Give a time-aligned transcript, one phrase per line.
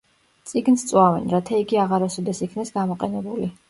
[0.51, 3.57] წიგნს წვავენ, რათა იგი აღარასოდეს იქნას გამოყენებული.